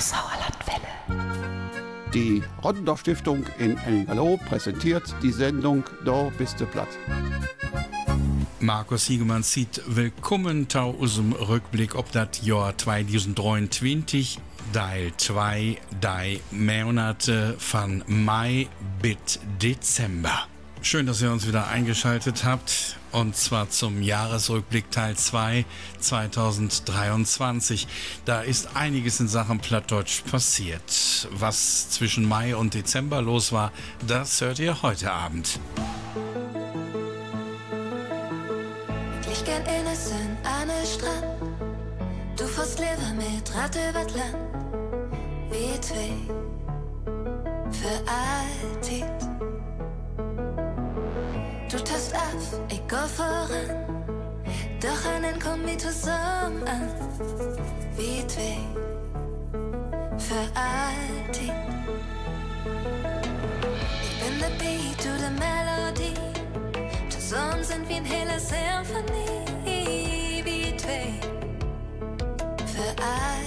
[0.00, 0.88] Sauerlandwelle.
[2.14, 6.88] Die Rottendorf Stiftung in Ennigerloh präsentiert die Sendung Do bist du platt.
[8.58, 14.38] Markus Hiegemann sieht willkommen tau unserem Rückblick ob das Jahr 2023
[14.72, 18.68] Teil 2 drei Monate von Mai
[19.00, 20.46] bis Dezember.
[20.82, 25.64] Schön, dass ihr uns wieder eingeschaltet habt und zwar zum Jahresrückblick Teil 2
[26.00, 27.86] 2023.
[28.24, 31.28] Da ist einiges in Sachen Plattdeutsch passiert.
[31.30, 33.72] Was zwischen Mai und Dezember los war,
[34.06, 35.58] das hört ihr heute Abend.
[39.32, 41.24] Ich gern innocent an den Strand.
[42.36, 44.36] Du fährst lieber mit Rad über Land.
[45.50, 46.10] Wie zwei
[47.70, 49.19] für allzeit.
[49.19, 49.19] Du
[52.68, 53.70] ich go voran.
[54.80, 56.88] Doch einen komm mit zusammen an.
[57.96, 58.58] Wie zwei
[60.18, 61.54] für allzeit.
[64.02, 66.14] Ich bin der Beat, du der Melodie.
[67.08, 69.44] Zusammen sind wir ein heller Symphonie.
[70.44, 71.20] Wie zwei
[72.66, 73.39] für allzeit.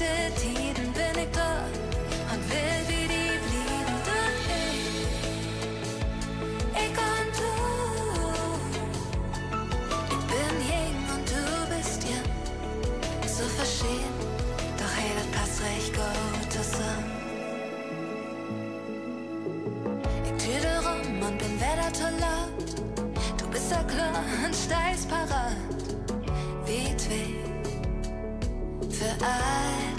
[0.00, 1.64] In schlechte Tiden bin ich da
[2.32, 3.96] und will wie die blieben.
[6.68, 7.52] Und ich, und du.
[10.10, 11.42] Ich bin jung und du
[11.74, 12.30] bist jung.
[13.26, 14.16] So verschieden,
[14.78, 17.10] doch hey, das passt recht gut zusammen.
[20.24, 22.68] Ich tüte rum und bin wieder zu laut.
[23.38, 25.56] Du bist ja klar und steigst parat.
[26.66, 27.40] Wie zwei
[28.90, 29.89] für allzeit.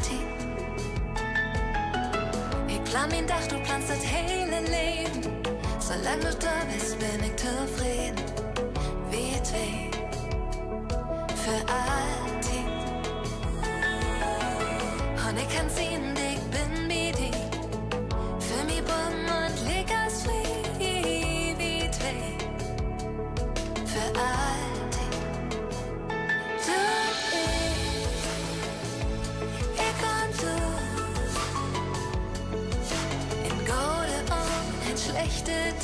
[2.94, 5.22] Mein Dach, du planst das hele Leben.
[5.80, 8.23] Solange du da bist, bin ich zufrieden.
[9.09, 9.89] Wie zwei
[11.36, 12.66] für allzeit.
[15.27, 16.11] Und ich kann sehen,
[35.52, 35.80] did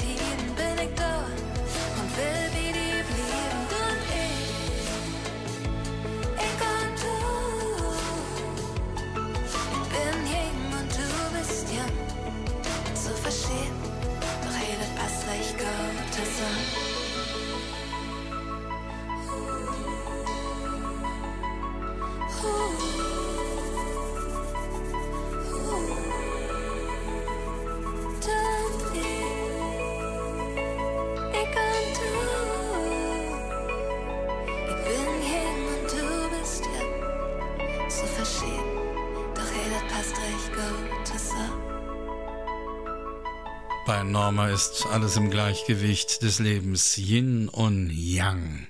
[44.17, 48.65] Norma ist alles im Gleichgewicht des Lebens Yin und Yang.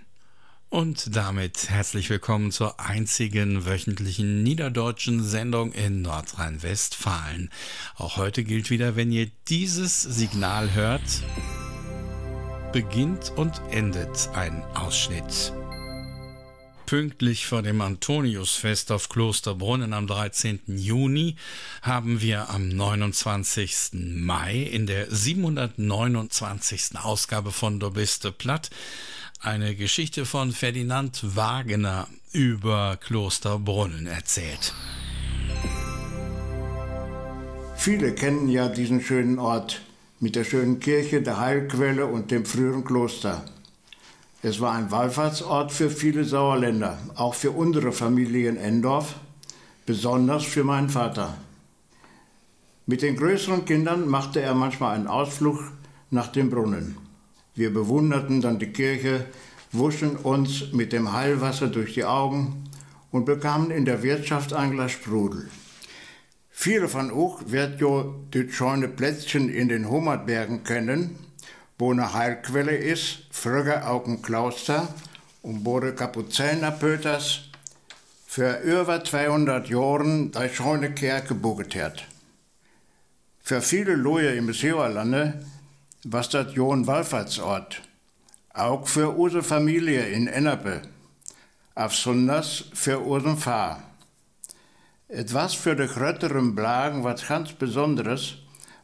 [0.68, 7.50] Und damit herzlich willkommen zur einzigen wöchentlichen niederdeutschen Sendung in Nordrhein-Westfalen.
[7.96, 11.24] Auch heute gilt wieder, wenn ihr dieses Signal hört,
[12.74, 15.54] beginnt und endet ein Ausschnitt.
[16.88, 20.62] Pünktlich vor dem Antoniusfest auf Klosterbrunnen am 13.
[20.68, 21.36] Juni
[21.82, 23.90] haben wir am 29.
[23.92, 26.92] Mai in der 729.
[26.96, 28.70] Ausgabe von Dobiste Platt
[29.42, 34.74] eine Geschichte von Ferdinand Wagner über Klosterbrunnen erzählt.
[37.76, 39.82] Viele kennen ja diesen schönen Ort
[40.22, 43.44] mit der schönen Kirche, der Heilquelle und dem früheren Kloster.
[44.44, 49.16] Es war ein Wallfahrtsort für viele Sauerländer, auch für unsere Familie in Endorf,
[49.88, 51.36] besonders für meinen Vater.
[52.86, 55.72] Mit den größeren Kindern machte er manchmal einen Ausflug
[56.12, 56.98] nach dem Brunnen.
[57.56, 59.26] Wir bewunderten dann die Kirche,
[59.72, 62.70] wuschen uns mit dem Heilwasser durch die Augen
[63.12, 65.50] und bekamen in der Wirtschaft Glas Sprudel.
[66.52, 71.27] Viele von euch werden ja die scheune Plätzchen in den Hummertbergen kennen,
[71.78, 74.88] wo eine Heilquelle ist, früher auch ein Kloster
[75.42, 77.42] und der Kapuzinerpöters
[78.26, 82.06] für über 200 Jahren die scheune Kirche gebucht hat.
[83.44, 85.46] Für viele Leute im Sauerlande
[86.04, 87.82] was das John Wallfahrtsort.
[88.54, 90.82] Auch für unsere Familie in Ennepe.
[91.76, 93.84] Afsonders für unseren Fahr.
[95.10, 98.36] Etwas für die grötteren Blagen was ganz Besonderes.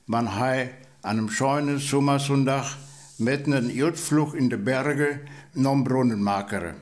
[0.06, 0.70] Man hat
[1.04, 2.78] an einem schönen Sommersonntag
[3.18, 5.20] mitten in Utflug in de Berge
[5.54, 6.76] nom Brunnen makere.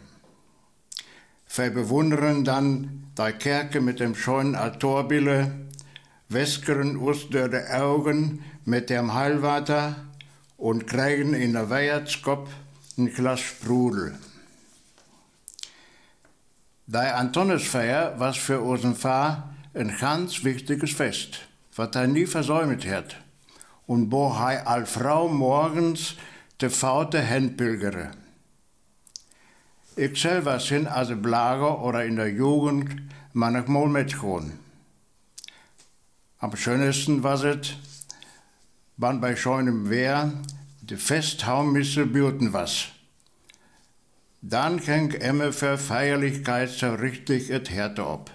[1.55, 5.51] Wir bewundern dann die Kerke mit dem schönen Altorbille,
[6.29, 9.95] wäskeren uns durch die Augen mit dem Heilwater
[10.55, 12.51] und kriegen in der Weihnachtskopf
[12.99, 14.19] ein Glas Sprudel.
[16.85, 21.39] Die Antonisfeier war für unseren Pfarr ein ganz wichtiges Fest,
[21.75, 23.15] was er nie versäumt hat.
[23.91, 26.15] Und wo er all Frau morgens
[26.61, 28.11] de Faute Händpilgere.
[29.97, 33.01] Ich selber sind als Blager oder in der Jugend
[33.33, 34.59] manchmal mitgekommen.
[36.39, 37.73] Am schönsten war es,
[38.95, 40.31] wann bei schönem Wehr
[40.79, 42.85] die Festhaumisse bürten was.
[44.41, 48.31] Dann ging immer für Feierlichkeit so richtig et Härte ab.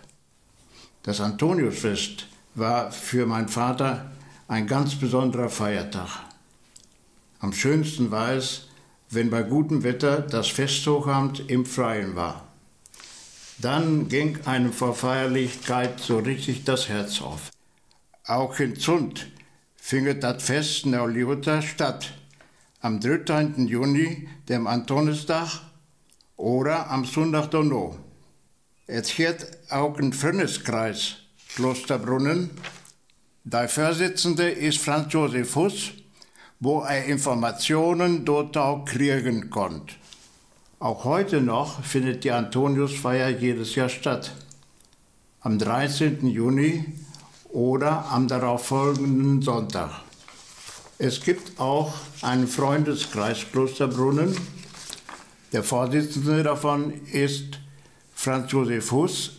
[1.03, 4.11] Das Antoniusfest war für meinen Vater
[4.49, 6.09] ein ganz besonderer Feiertag.
[7.41, 8.69] Am schönsten war es,
[9.11, 12.47] wenn bei gutem Wetter das Festhochabend im Freien war.
[13.59, 17.51] Dann ging einem vor Feierlichkeit so richtig das Herz auf.
[18.27, 19.29] Auch in Zund
[19.77, 22.13] findet das Fest Neuliuter statt.
[22.81, 23.67] Am 13.
[23.67, 25.61] Juni, dem Antonistag,
[26.37, 27.97] oder am Sonntag Donno.
[28.87, 31.17] Es hat auch ein Freundeskreis,
[31.55, 32.51] Klosterbrunnen.
[33.49, 35.93] Der Vorsitzende ist Franz Josef Huss
[36.61, 39.95] wo er Informationen dort auch kriegen konnte.
[40.79, 44.33] Auch heute noch findet die Antoniusfeier jedes Jahr statt.
[45.41, 46.27] Am 13.
[46.27, 46.85] Juni
[47.51, 49.91] oder am darauffolgenden Sonntag.
[50.99, 51.93] Es gibt auch
[52.23, 54.37] einen Freundeskreis Klosterbrunnen.
[55.53, 57.61] Der Vorsitzende davon ist
[58.15, 59.33] Franz Josef Huss.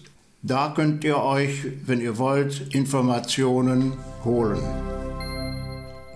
[0.47, 4.63] Da könnt ihr euch, wenn ihr wollt, Informationen holen.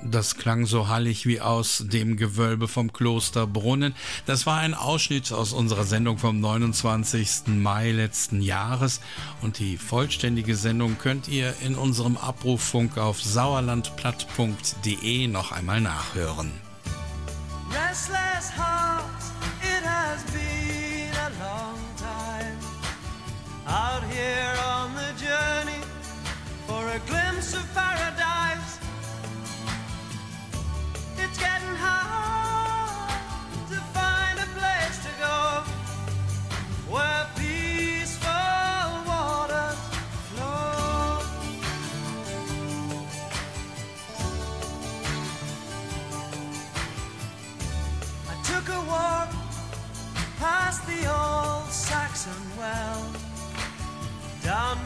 [0.04, 3.94] Das klang so hallig wie aus dem Gewölbe vom Kloster Brunnen.
[4.26, 7.48] Das war ein Ausschnitt aus unserer Sendung vom 29.
[7.48, 9.02] Mai letzten Jahres
[9.42, 16.54] und die vollständige Sendung könnt ihr in unserem Abrufunk auf sauerlandplatt.de noch einmal nachhören.
[17.70, 20.61] Restless hearts, it has been
[23.72, 25.82] out here on the journey
[26.68, 27.66] for a glimpse of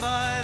[0.06, 0.35] by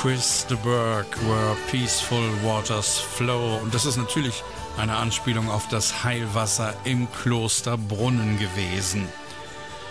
[0.00, 3.58] Chris de Burgh, Where Peaceful Waters Flow.
[3.60, 4.44] Und das ist natürlich
[4.76, 9.08] eine Anspielung auf das Heilwasser im Kloster Brunnen gewesen.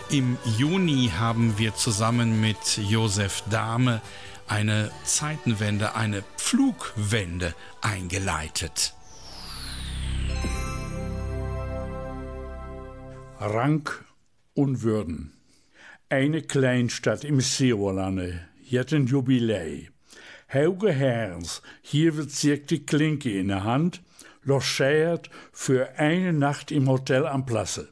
[0.10, 4.02] Im Juni haben wir zusammen mit Josef Dahme
[4.48, 8.94] eine Zeitenwende, eine Pflugwende eingeleitet.
[13.42, 13.90] Rang
[14.54, 15.34] und Würden.
[16.08, 19.97] Eine Kleinstadt im Seerlande, jet ein Jubiläum.
[20.54, 24.02] Hauge Herrens, hier wird circa die Klinke in der Hand,
[24.44, 27.90] logiert für eine Nacht im Hotel am Plasse.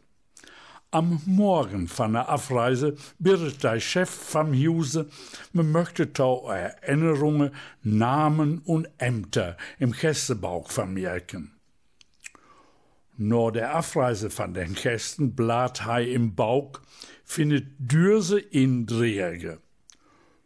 [0.91, 5.09] Am Morgen von der Abreise bittet der Chef vom Huse,
[5.51, 7.51] man möchte tau Erinnerungen,
[7.83, 11.51] Namen und Ämter im Gästebauch vermerken.
[13.17, 16.79] Nur der Abreise von den Gästen blat hei im Bauch,
[17.25, 19.59] findet Dürse in Drehge.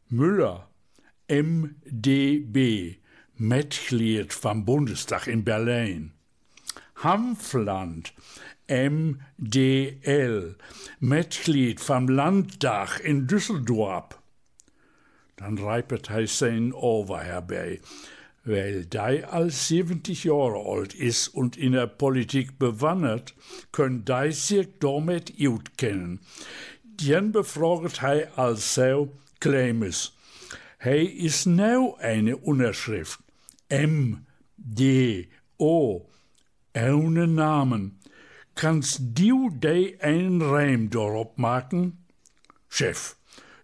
[0.09, 0.68] Müller,
[1.29, 2.97] MDB,
[3.37, 6.11] Mitglied vom Bundestag in Berlin.
[6.95, 8.13] Hanfland,
[8.67, 10.55] MDL,
[10.99, 14.19] Mitglied vom Landtag in Düsseldorf.
[15.35, 17.79] Dann reipet hij sein over herbei,
[18.43, 23.35] weil dei als 70 Jahre alt ist und in der Politik bewandert,
[23.71, 26.19] können dei sich damit gut kennen.
[26.83, 30.18] Den befragt hij als so Klemes.
[30.79, 33.19] Hij is nou eine Unterschrift.
[33.67, 36.09] M, D, O,
[36.73, 37.99] ohne Namen.
[38.53, 42.05] Kannst du de einen Reim dorop machen?
[42.69, 43.17] Chef,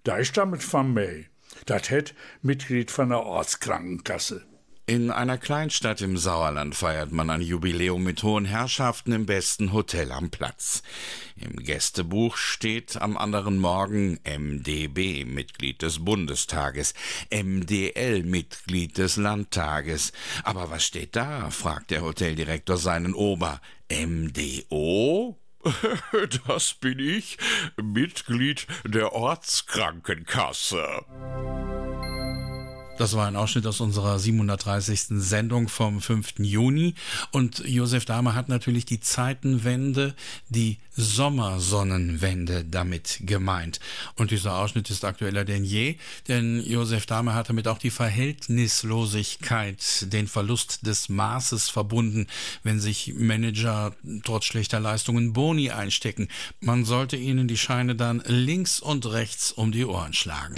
[0.03, 1.29] da ist damit von mir.
[1.65, 4.45] Dat het Mitglied von der Ortskrankenkasse.
[4.87, 10.11] In einer Kleinstadt im Sauerland feiert man ein Jubiläum mit hohen Herrschaften im besten Hotel
[10.11, 10.83] am Platz.
[11.37, 16.93] Im Gästebuch steht am anderen Morgen MDB, Mitglied des Bundestages,
[17.31, 20.13] MDL, Mitglied des Landtages.
[20.43, 21.49] Aber was steht da?
[21.49, 23.61] fragt der Hoteldirektor seinen Ober.
[23.91, 25.35] MDO?
[26.47, 27.39] Das bin ich,
[27.81, 31.94] Mitglied der Ortskrankenkasse.
[32.97, 35.07] Das war ein Ausschnitt aus unserer 730.
[35.09, 36.35] Sendung vom 5.
[36.39, 36.95] Juni.
[37.31, 40.15] Und Josef Dahmer hat natürlich die Zeitenwende,
[40.47, 43.81] die Sommersonnenwende damit gemeint.
[44.15, 45.97] Und dieser Ausschnitt ist aktueller denn je,
[46.29, 52.27] denn Josef Dahmer hat damit auch die Verhältnislosigkeit, den Verlust des Maßes verbunden,
[52.63, 56.29] wenn sich Manager trotz schlechter Leistungen Boni einstecken.
[56.61, 60.55] Man sollte ihnen die Scheine dann links und rechts um die Ohren schlagen.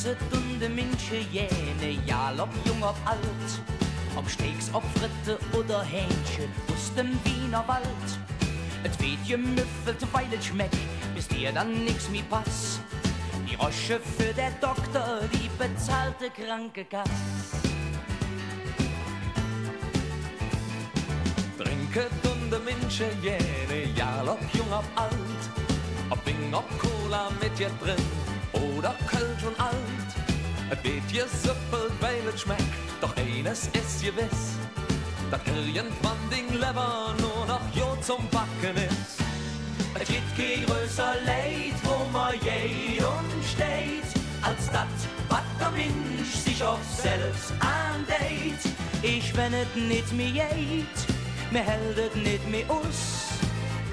[0.00, 3.50] Esset und de Minsche jene, ja, ob jung, ob alt,
[4.16, 7.84] ob Steaks, ob Fritte oder Hähnchen, aus dem Wiener Wald.
[8.82, 10.78] Et wird gemüffelt, weil es schmeckt,
[11.14, 12.80] bis dir dann nix mehr passt.
[13.46, 17.10] Die Rosche für der Doktor, die bezahlte Krankenkasse.
[21.58, 25.42] Trinket und de Minsche jene, ja, ob jung, ob alt,
[26.08, 30.10] ob Bing, ob Cola mit dir drin oder Kölsch und alt.
[30.70, 32.62] Es wird gesuppelt, weil es schmeckt,
[33.00, 34.56] doch eines ist gewiss,
[35.30, 39.20] dass irgendwann Ding Lever nur noch Jo zum Backen ist.
[40.00, 44.86] Es gibt kein größer Leid, wo man je und steht, als das,
[45.28, 48.60] was der Mensch sich auch selbst andeit.
[49.02, 50.98] Ich wenn et nit mir geht,
[51.50, 53.28] mir heldet nit mir us.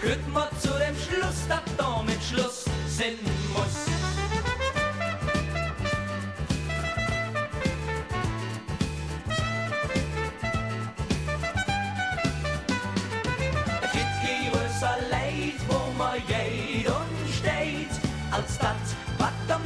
[0.01, 3.23] Könnt man zu dem Schluss, dass da mit Schluss sind
[3.53, 3.96] muss.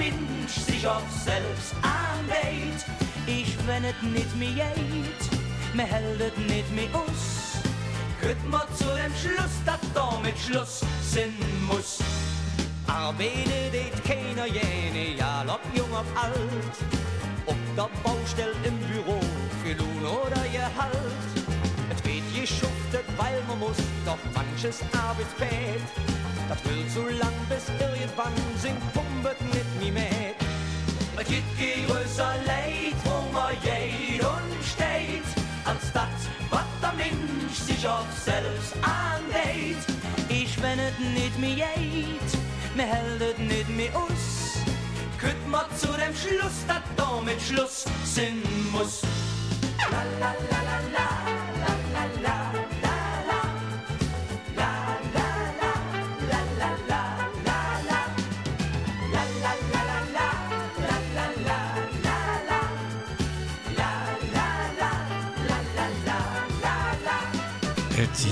[0.02, 2.82] Mensch sich auch selbst andeit.
[3.28, 5.24] Ich wenn et nit mir geht,
[5.76, 7.62] mir heldet nit mir us.
[8.20, 12.00] Könnt man zu dem Schluss, dass da mit Schluss sind muss.
[12.88, 16.76] Arbeitet det keiner jene, ja, ob jung, ob alt.
[17.46, 19.20] Ob der Baustell im Büro
[19.62, 21.31] für Lohn oder Gehalt.
[22.44, 25.82] Es geschuftet, weil man muss, doch manches Arbeitsbett.
[26.50, 30.36] Das will zu lang, bis irgendwann sind Pumpet mit mir mit.
[31.20, 35.28] Es gibt größer Leid, wo man und steht,
[35.66, 36.18] als das,
[36.50, 39.84] was der Mensch sich auch selbst andeit.
[40.30, 42.32] Ich wenn et nit mir geht,
[42.76, 44.58] mir heldet nit mir us.
[45.20, 49.02] Könnt man zu dem Schluss, dass da mit Schluss sind muss.
[49.92, 51.31] La la la, la la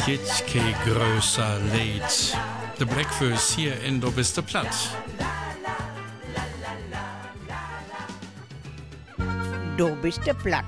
[0.05, 2.37] jitke größer Leid.
[2.79, 4.67] De Breakfast hier in Do bist du platt.
[9.77, 10.65] Du bist du platt.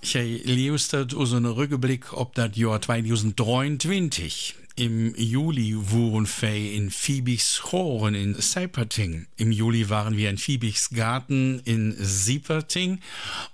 [0.00, 4.56] Ich liebstet unseren Rückblick ob das Jahr 2023.
[4.76, 9.26] Im Juli waren wir in Phoebes Choren in Seiperting.
[9.36, 13.00] Im Juli waren wir in Phoebes Garten in Sieperting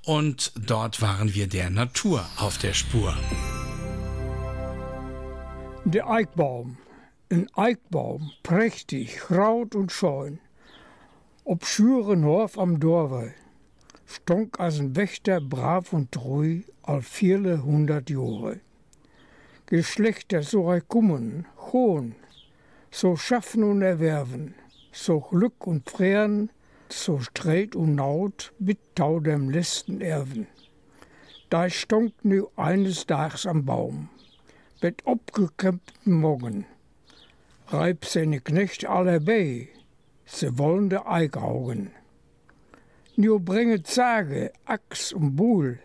[0.04, 3.14] und dort waren wir der Natur auf der Spur.
[5.92, 6.76] Der Eichbaum,
[7.30, 10.38] ein Eichbaum, prächtig, raut und scheun.
[11.44, 13.34] Ob Schürenhof am Dorfe,
[14.06, 18.60] stonk als ein Wächter brav und treu all viele hundert Jahre.
[19.66, 22.14] Geschlechter so kommen, hohn,
[22.92, 24.54] so schaffen und erwerben,
[24.92, 26.50] so Glück und Freien,
[26.88, 30.46] so streit und naut, mit tau dem letzten Erben.
[31.48, 34.08] Da stonk nu eines Tags am Baum,
[34.82, 36.66] mit abgekämpften Morgen,
[37.68, 39.68] reib seine Knecht alle bei,
[40.26, 41.90] se wollen de Eikaugen.
[43.16, 45.78] Nu bringet Sage, Axt und Buhl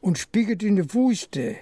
[0.00, 1.56] und spiegelt in de Fuste,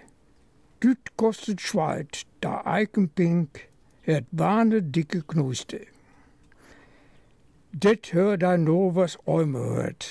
[0.82, 3.68] Düt kostet Schweit, da Eikenpink,
[4.02, 5.86] het warne dicke Knuste.
[7.70, 10.08] Det hört da no was Äume hört.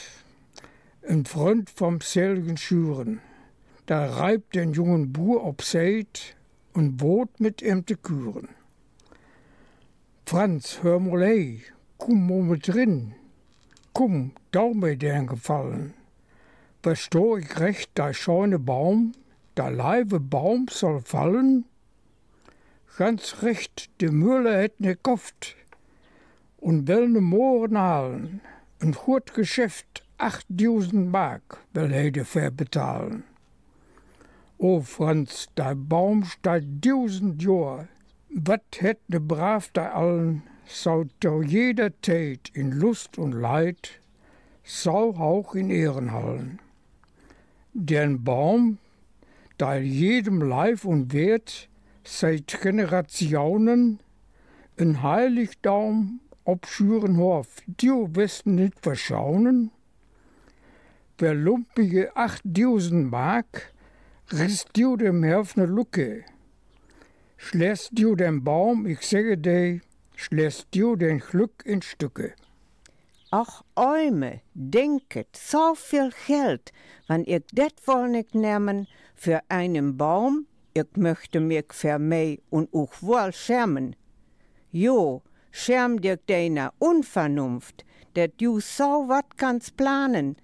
[1.07, 3.21] Ein Freund vom selgen Schüren,
[3.85, 6.35] da reibt den jungen Buhr ob Seid
[6.73, 8.49] und wot mit ihm te küren.
[10.25, 11.61] Franz, hör mal hey,
[11.97, 13.13] komm mal mit drin.
[13.93, 15.93] Komm, Daume dir gefallen.
[16.81, 19.11] Versteh ich recht, da scheune Baum,
[19.57, 21.65] der leive Baum soll fallen?
[22.97, 25.55] Ganz recht, de Müller het ne Koft
[26.57, 28.41] und will ne Mohren halen.
[28.79, 33.23] Ein gut Geschäft, achttausend Mark will he dafür betalen.
[34.57, 37.89] O Franz, der Baum steigt tausend Jahr,
[38.29, 43.99] wat het ne brav da allen, sau to jeder Tät in Lust und Leid,
[44.63, 46.59] sau auch in Ehren hallen.
[47.73, 48.77] Den Baum,
[49.57, 51.67] da jedem Leib und Wert
[52.05, 53.99] seit Generationen
[54.79, 59.71] ein Heiligdaum ob Schürenhof, du wirst nicht verschaunen.
[61.17, 63.73] Wer lumpige achttausend Mark,
[64.31, 66.25] riss du dem Herf ne Lucke.
[67.37, 69.81] Schläst du den Baum, ich sage dir,
[70.15, 72.33] schläst du den Glück in Stücke.
[73.31, 76.71] Ach, Äume, denket, so viel Geld,
[77.07, 82.73] wann ich det wohl nicht nehmen, für einen Baum, ich möchte mich für mich und
[82.73, 83.95] auch wohl schämen.
[84.71, 90.37] Jo, schäm dich deiner Unvernunft, dat du so wat kannst planen,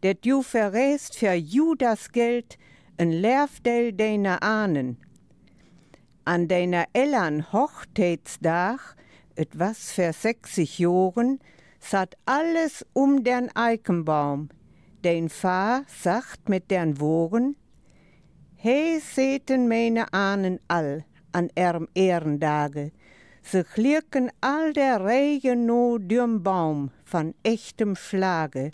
[0.00, 2.58] dat du verrätst für ju das Geld,
[3.00, 4.98] ein Lehrfteil deiner Ahnen.
[6.26, 8.94] An deiner Eltern Hochzeitsdach,
[9.36, 11.40] etwas für 60 Jahren,
[11.78, 14.50] satt alles um den Eikenbaum.
[15.02, 17.56] Den Fahr sagt mit den Wogen,
[18.56, 22.92] He seten meine Ahnen all an erm Ehrendage.
[23.40, 28.72] Se klirken all der Regen no dürm Baum von echtem Schlage.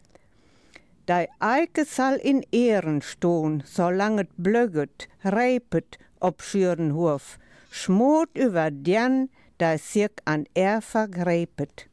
[1.07, 7.39] Dei Eike soll in Ehren stohn, solang et blöget, reipet ob Schürenhof,
[7.71, 11.89] schmort über den, da sich an er vergrepet.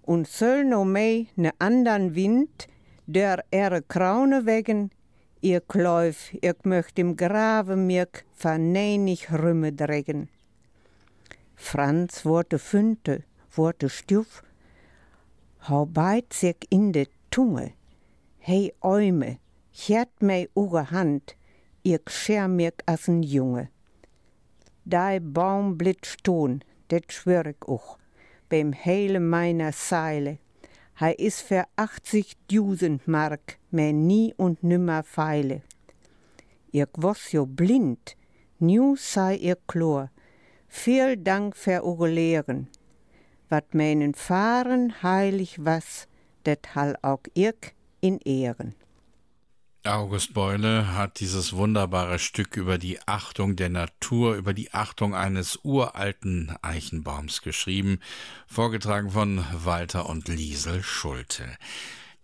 [0.00, 2.66] Und soll no mei ne andern Wind,
[3.06, 4.90] der ihre Kraune wegen,
[5.42, 10.30] ihr Kläuf, ich möcht im Grave mir verneinig Rümme drägen.
[11.56, 13.22] Franz wurde fünte,
[13.54, 14.42] wurde stuf,
[15.68, 17.72] hau beit sich in de Tunge,
[18.46, 19.38] hey Äume,
[19.72, 21.34] chert mei uge Hand,
[21.82, 23.70] ich scher mir as n Junge.
[24.84, 27.96] Dei Baum blit stohn, det schwör ich auch,
[28.50, 30.40] beim Heile meiner Seile,
[31.00, 35.62] Hei is für 80.000 Mark, mehr nie und nimmer feile.
[36.70, 38.14] Ich was jo blind,
[38.58, 40.10] nu sei ihr chlor.
[40.68, 42.68] Viel Dank für eure Lehren.
[43.48, 46.08] Wat meinen Fahren heilig was,
[46.44, 48.74] det hall auch ich in Ehren.
[49.82, 55.58] August Beule hat dieses wunderbare Stück über die Achtung der Natur, über die Achtung eines
[55.62, 58.00] uralten Eichenbaums geschrieben,
[58.46, 61.46] vorgetragen von Walter und Liesel Schulte.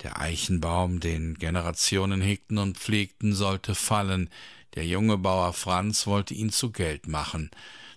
[0.03, 4.29] Der Eichenbaum, den Generationen hegten und pflegten, sollte fallen.
[4.75, 7.51] Der junge Bauer Franz wollte ihn zu Geld machen.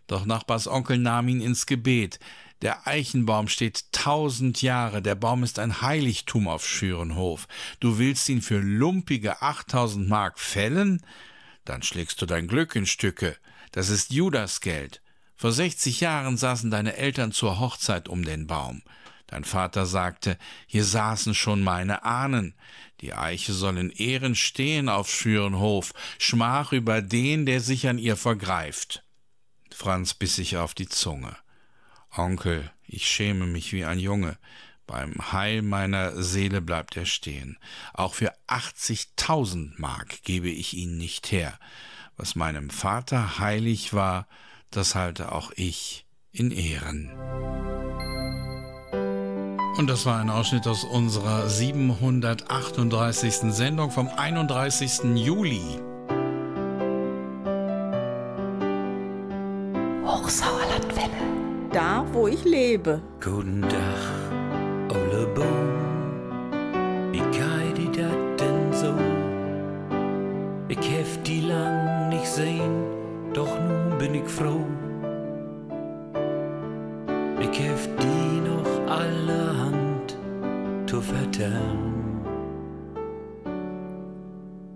[0.07, 2.19] Doch Nachbars Onkel nahm ihn ins Gebet.
[2.63, 7.49] Der Eichenbaum steht tausend Jahre, der Baum ist ein Heiligtum auf Schürenhof.
[7.81, 11.05] Du willst ihn für lumpige achttausend Mark fällen?
[11.65, 13.35] Dann schlägst du dein Glück in Stücke.
[13.73, 15.01] Das ist Judasgeld.
[15.35, 18.81] Vor 60 Jahren saßen deine Eltern zur Hochzeit um den Baum.
[19.27, 22.55] Dein Vater sagte, hier saßen schon meine Ahnen.
[23.01, 28.15] Die Eiche soll in Ehren stehen auf Schürenhof, Schmach über den, der sich an ihr
[28.15, 29.03] vergreift.
[29.69, 31.35] Franz biss sich auf die Zunge.
[32.15, 34.37] Onkel, ich schäme mich wie ein Junge.
[34.85, 37.57] Beim Heil meiner Seele bleibt er stehen.
[37.93, 41.57] Auch für achtzigtausend Mark gebe ich ihn nicht her.
[42.17, 44.27] Was meinem Vater heilig war,
[44.69, 47.11] das halte auch ich in Ehren.
[49.77, 53.53] Und das war ein Ausschnitt aus unserer 738.
[53.53, 55.15] Sendung vom 31.
[55.15, 55.79] Juli.
[60.05, 61.32] Hochsauerlandwelle.
[61.73, 63.01] Da, wo ich lebe.
[63.19, 65.71] Guten Tag, Ole Boom.
[67.11, 68.93] Wie geht die dat denn so?
[70.67, 72.85] Ich hef die lang nicht sehen,
[73.33, 74.67] doch nun bin ich froh.
[77.41, 80.15] Ich hef die noch allerhand
[80.85, 82.21] zu vertellen.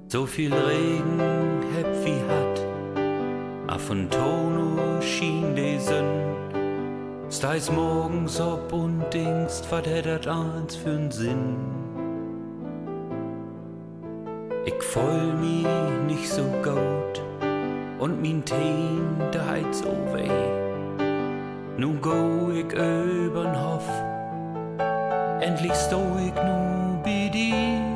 [0.07, 1.19] So viel Regen
[1.75, 2.65] heb wie hat,
[3.67, 6.26] af und Tono schien die Sonne.
[7.37, 11.55] Steis morgens ob und denkst, was hätt dat eins für'n Sinn?
[14.65, 15.67] Ich fühl mich
[16.07, 17.21] nicht so gut
[17.99, 20.31] und min Teen, heit so weh.
[21.77, 23.87] Nun go ich übern Hof,
[25.39, 27.86] endlich steh ich nu bei dir.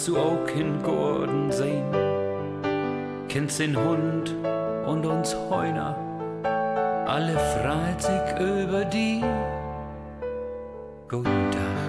[0.00, 1.84] Hast du auch in Gordon sehen.
[3.28, 4.34] Kennst den Hund
[4.86, 5.94] und uns Heuner,
[7.06, 9.22] alle freit sich über die.
[11.06, 11.79] Guten Tag,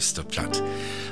[0.00, 0.62] Dorbiste Platt.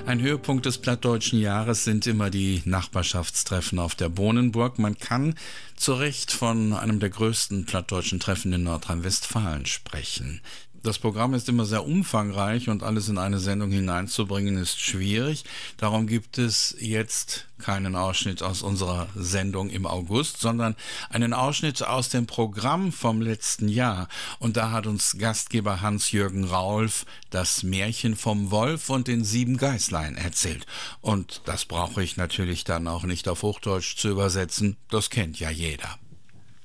[0.07, 4.79] Ein Höhepunkt des plattdeutschen Jahres sind immer die Nachbarschaftstreffen auf der Bohnenburg.
[4.79, 5.35] Man kann
[5.77, 10.41] zu Recht von einem der größten plattdeutschen Treffen in Nordrhein-Westfalen sprechen.
[10.83, 15.45] Das Programm ist immer sehr umfangreich und alles in eine Sendung hineinzubringen ist schwierig.
[15.77, 20.77] Darum gibt es jetzt keinen Ausschnitt aus unserer Sendung im August, sondern
[21.11, 24.09] einen Ausschnitt aus dem Programm vom letzten Jahr.
[24.39, 30.17] Und da hat uns Gastgeber Hans-Jürgen Raulf das Märchen vom Wolf und den sieben Geißlein
[30.17, 30.65] erzählt.
[31.01, 34.77] Und das brauche ich natürlich dann auch nicht auf Hochdeutsch zu übersetzen.
[34.91, 35.99] Das kennt ja jeder.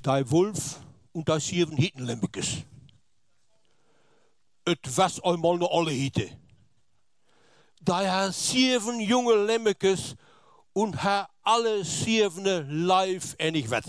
[0.06, 0.80] Der Wolf
[1.14, 2.64] und der sieben Hittenlemmekes.
[4.66, 6.30] Was einmal noch alle Hitte.
[7.82, 10.16] Da er sieben junge Lemmekes
[10.72, 12.46] und er alle sieben
[12.86, 13.86] live en ich wet.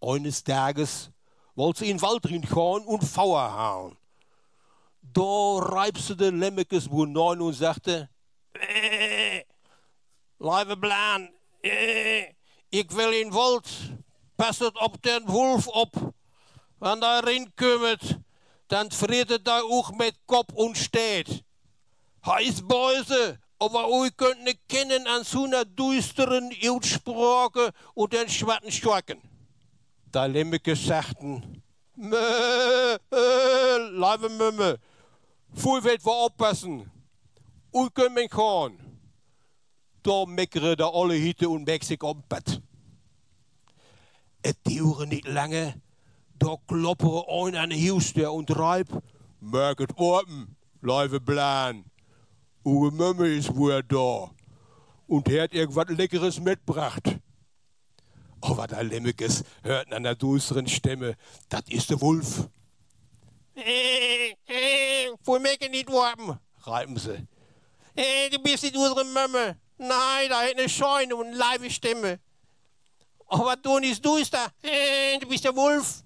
[0.00, 1.10] Eines Tages
[1.54, 3.98] wollte sie in den Wald drin gehen und Feuer hauen.
[5.02, 8.08] Da reibste de Lemmekes neun und sagte,
[10.38, 11.28] Blaan,
[11.62, 12.24] äh,
[12.70, 13.68] ich will in den Wald,
[14.36, 16.14] passet op den Wolf op.
[16.78, 18.20] Wenn er reinkommt,
[18.68, 21.44] dann friert er da auch mit Kopf und steht.
[22.24, 28.72] Heiß Bäuse, aber euch könnt nicht kennen an so einer düsteren Utsprache und den schwarzen
[28.72, 29.20] Storken.
[30.12, 31.62] Da Lemmeke sagten,
[31.94, 34.78] Mö, äh, lieve Mümme,
[35.52, 36.90] weet we oppassen.
[37.72, 38.78] U kunt men gaan.
[40.02, 42.62] Da meckere da alle Hitte und Mexik om Bett.
[44.42, 45.74] Es duurde nicht lange,
[46.38, 48.88] da kloppere ein an de hielste und reib,
[49.38, 51.84] merk het open, lieve Plan.
[52.64, 54.30] Uwe Mümme ist wohl da
[55.06, 57.18] und er hat irgendwas Leckeres mitgebracht.
[58.40, 61.16] Aber der Lemmekes hört an der düsteren Stimme,
[61.48, 62.48] das ist der Wolf.
[65.24, 67.26] Wo mecken nicht warten, reiben sie.
[67.94, 69.58] Äh, du bist nicht unsere Mömme.
[69.78, 72.20] Nein, da hat eine Scheune und eine leibe Stimme.
[73.28, 74.48] Aber du nicht, du ist da.
[74.62, 76.02] Äh, du bist der Wolf.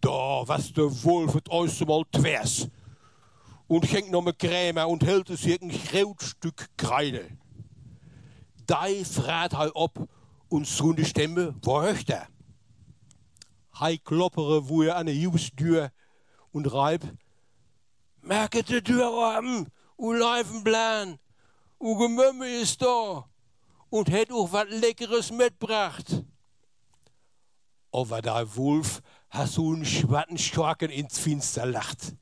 [0.00, 2.68] Da was der Wolf het eerste Mal twers.
[3.66, 5.70] Und ging noch mit Creme und hält es hier ein
[6.18, 7.36] Stück Kreide.
[8.66, 10.08] Da fragt er ob
[10.48, 12.28] und so eine Stimme, wo hört er?
[13.78, 15.90] Hij kloppere wo er an der Haustür
[16.52, 17.02] und reib.
[18.20, 19.66] Merke die Tür oben,
[19.98, 21.18] u leifen plan,
[21.78, 23.24] u Gemümme ist da
[23.88, 26.22] und hat auch was Leckeres mitgebracht.
[27.92, 32.14] Aber der Wolf hat so einen schwarzen Schorken ins Finster lacht.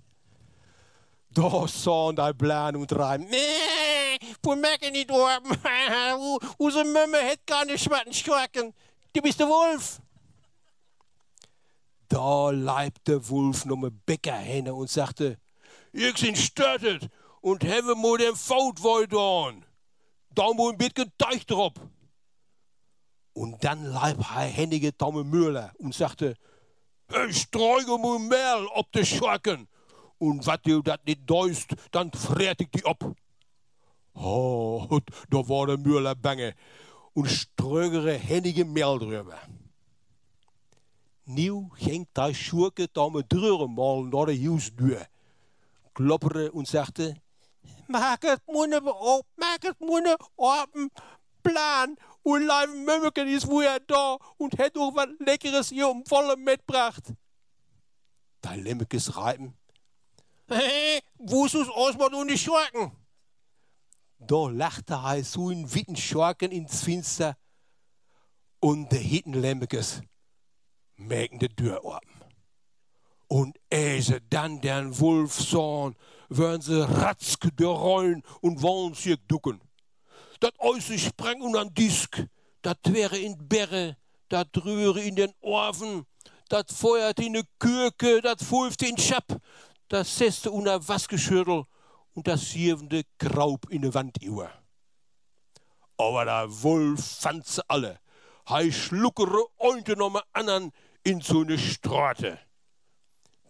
[1.30, 3.26] Da sahen der Plan und reim.
[3.28, 5.56] Nee, wo merken nicht oben.
[6.58, 8.74] Unsere Mömme hat gar nicht schwarzen Schorken.
[9.12, 10.00] Du bist der Wolf.
[12.08, 13.94] Da leibt der Wolf noch mit
[14.26, 15.38] hin und sagte,
[15.92, 17.08] ich bin störtet
[17.40, 19.64] und habe mir den Faut wollen.
[20.34, 21.72] Da muss ein bisschen Teich drauf.
[23.34, 26.34] Und dann leib er händige Dame Müller und sagte,
[27.28, 29.68] ich streuge mir Mehl ob de Schorken.
[30.18, 33.04] Und wat du dat nicht deust, dann friert ich die ab.
[34.14, 36.54] Oh, da war der Müller bange
[37.14, 39.38] und strögere händige Mehl drüber.
[41.24, 45.06] Nieuw ging der Schurke da mit drüber mal nach der Hausdür,
[45.94, 47.16] kloppere und sagte,
[47.86, 50.90] Maak het moene op, maak het moene open,
[51.40, 51.96] plan.
[52.28, 57.02] Und live Mömmeken ist wohl da und hat auch was Leckeres hier um volle mitgebracht.
[58.42, 59.56] Da Lemmekes reiben.
[60.46, 62.92] Hey, wo ist es ausmal und die Schurken?
[64.18, 67.34] Da lachte er so in witten Schurken ins Finster
[68.60, 70.02] und der hitten Lemmekes
[70.96, 72.24] merken die Tür open.
[73.28, 75.96] Und ehe sie dann den Wolf sahen,
[76.28, 79.62] würden sie ratzke rollen und wollen sich ducken.
[80.40, 82.24] Dat äußere sprang und an Disk,
[82.62, 83.96] dat wäre in Berre,
[84.28, 86.06] dat rühre in den Orven,
[86.48, 89.40] dat feuerte in de Kürke, dat fulfte in Schap,
[89.88, 91.64] dat seste unter Wasgeschüttel
[92.14, 94.50] und das sievende Graub in de Wanduhr.
[95.96, 97.98] Aber der Wolf fand sie alle.
[98.48, 100.72] Hei schluckere Ointe nochmal andern
[101.02, 102.38] in so ne Strate.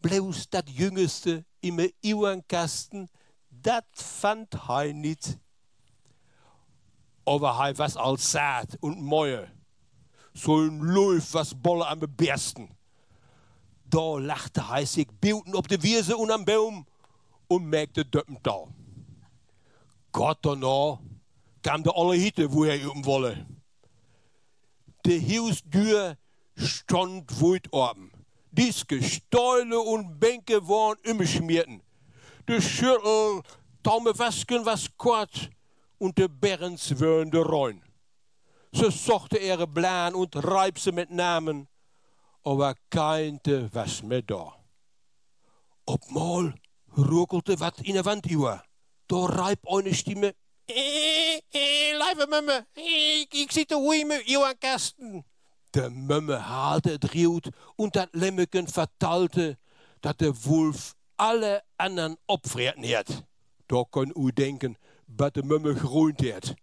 [0.01, 3.09] Bloß dat Jüngste im Iwankasten,
[3.51, 5.39] dat fand hei nit.
[7.29, 9.51] Aber hei was als Saat und Mäue.
[10.33, 12.71] So ein Läuf was Bolle am Bersten.
[13.85, 16.87] Da lachte hei sich Bilden ob de Wiese und am Baum
[17.49, 18.65] und merkte Döppen da.
[20.11, 21.01] Gott danach
[21.63, 23.47] kam der alle Hitte, wo er üben wolle.
[25.05, 26.17] De Hausdür
[26.57, 28.11] stand weit oben.
[28.53, 31.83] Diske, Stäule und Bänke waren umgeschmierten.
[32.49, 33.43] De Schüttel,
[33.83, 35.51] Taume Wasken was kort
[35.99, 37.83] und de Berens wären de Reun.
[38.73, 41.69] So suchte ihre Plan und reib sie mit Namen,
[42.45, 44.55] aber keinte was mehr da.
[45.87, 46.55] Obmal
[46.97, 48.63] ruckelte wat in der Wand über.
[49.07, 50.35] Da reib eine Stimme.
[50.67, 55.25] Eh, eh, lieve Mumme, ik, ik zit te hoeien met jou aan kasten.
[55.71, 59.59] De Mumme haalde het riut und dat Lemmeken vertalte,
[60.01, 63.23] dat de Wolf alle anderen opvreten heeft.
[63.67, 64.77] Da kon u denken,
[65.17, 66.55] wat de Mumme groent heeft.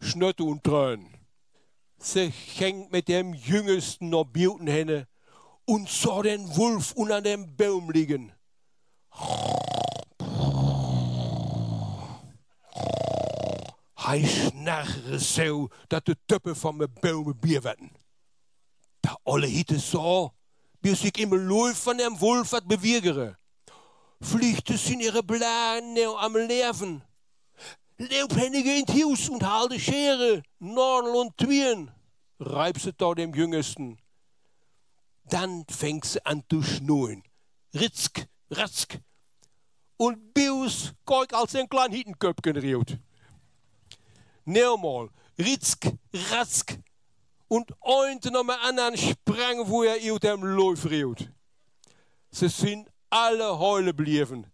[0.00, 1.08] Schnutte und Trön.
[1.98, 5.06] Sie ging mit dem Jüngsten noch Biuten hinne
[5.64, 8.32] und sah den Wolf unter dem Baum liegen.
[13.94, 17.90] Hij schnarre zo dat de tuppen van mijn bomen bier werden.
[19.00, 20.32] Da alle hitte so,
[20.80, 23.36] bis ich im Lauf von dem Wolf wat bewirgere.
[24.20, 27.02] Fliegt es in ihre Blagen am Leben.
[27.98, 31.90] Leubhändige in Haus und halte Schere, Nordel und Twien.
[32.38, 33.98] Reib sie da dem Jüngsten.
[35.24, 37.22] Dann fängt sie an zu schnurren.
[37.74, 38.98] Ritzk, ratzk.
[39.96, 42.98] Und Bius koik als ein klein Hittenköpken riut.
[44.44, 46.78] Neermal, Ritzk, Ratzk.
[47.48, 51.30] und einte noch mal anderen sprang, wo er aus dem Lauf riut.
[52.30, 54.46] Sie sind alle heule blieben,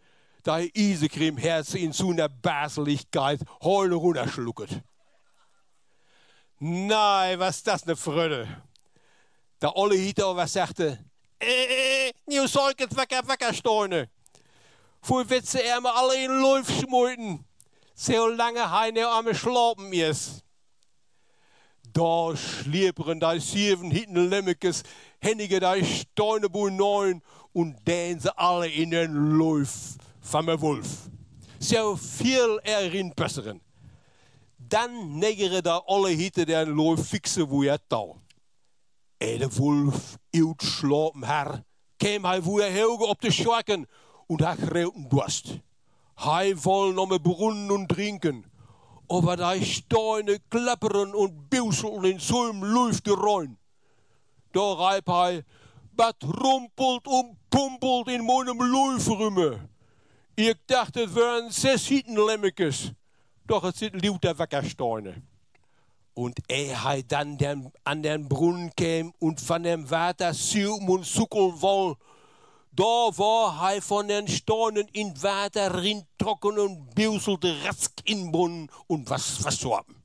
[0.43, 4.83] da Isegrim Herz in so einer Baseligkeit heule runterschlucket.
[6.59, 8.47] Nein, was das ne Freude.
[9.61, 10.99] Der Olle Hito was sagte,
[11.41, 14.09] äh, äh, nu soll ich het wekker wekker stoinen.
[15.01, 17.45] Voor witze er me alle in Lauf schmoiten.
[17.95, 20.45] So lange heine am Schlapen ist.
[21.93, 24.83] Da schlieperen da sieben hinten Lemmekes,
[25.21, 31.11] Hennige da Steine bu neun und den sie alle in den Lauf von der Wolf.
[31.59, 33.61] So viel erin besseren.
[34.57, 38.03] Dann negere da alle hitte den Lauf fixe, wo er da.
[39.19, 41.65] En de wolf uitslapen her,
[41.97, 43.87] kwam hij wo er helge op de schwakken
[44.27, 45.61] und hij greuten dorst.
[46.15, 48.45] Hij wollen om brunnen und trinken.
[49.09, 53.59] Aber da Steine klappern und bauseln in so einem Lüfte rein.
[54.53, 55.45] Da reib hij,
[55.97, 59.72] wat rumpelt und pumpelt in meinem Läuferümme.
[60.35, 62.93] Ich dachte, het wären zes Hietenlemmekes.
[63.47, 65.23] Doch es sind lauter Wackersteine.
[66.15, 71.05] Und er hat dann den, an den Brunnen käm und von dem Wasser sium und
[71.05, 71.97] suckeln woll.
[72.73, 78.71] Da war er von den Steinen in Wasser rin trocken und bauselte rask in Brunnen
[78.87, 80.03] und was versorben.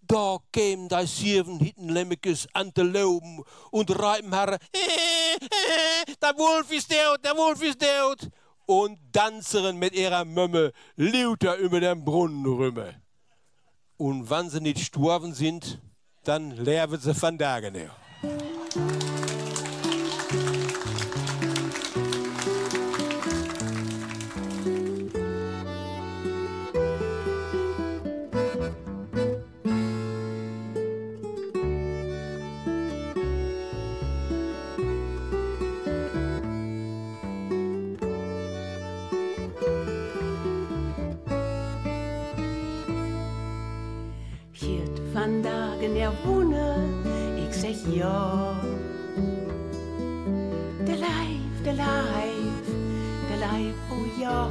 [0.00, 4.76] Da kämen die sieben Hittenlemmekes an den Lauben und reiben her, äh,
[6.08, 8.30] äh, der Wolf ist tot, der Wolf ist tot.
[8.70, 13.00] Und tanzeren mit ihrer Mömme lauter über den Brunnen rümme.
[13.96, 15.80] Und wenn sie nicht gestorben sind,
[16.24, 17.96] dann leben sie von Tagen her.
[51.78, 52.66] Leib, Leib,
[53.28, 54.50] der Leib, oh ja.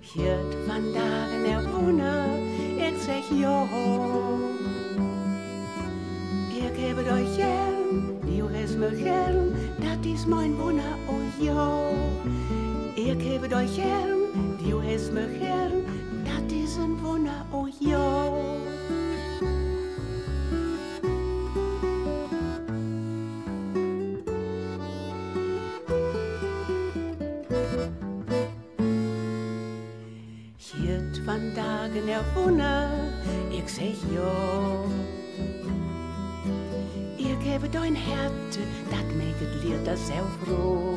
[0.00, 3.66] Hiert van dagen er wohnen, ich sag ja.
[6.50, 11.90] Ich gebe euch gern, du hast mir gern, dat is mein Wunder, oh ja.
[12.96, 15.86] Ich gebe euch gern, du hast mir gern,
[16.24, 18.73] dat is een Wunder, oh ja.
[32.34, 32.90] Wunder,
[33.50, 34.84] ich sag ja.
[37.16, 38.58] Ich gebe dein Herz,
[38.90, 40.94] dat make lier das sehr froh.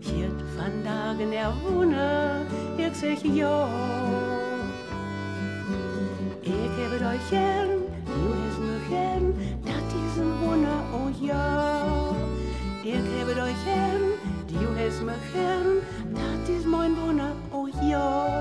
[0.00, 2.46] Hiert van dagen er Wunder,
[2.78, 3.68] ich sag ja.
[6.42, 7.70] Ich gebe euch gern,
[8.06, 12.14] du hast mir gern, dat is een oh ja.
[12.82, 14.02] Ich gebe euch gern,
[14.48, 15.82] du hast mir gern,
[16.14, 17.32] dat is mein Wunder,
[17.82, 18.32] oh ja.